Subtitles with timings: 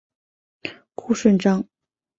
[0.95, 1.63] 顾顺章。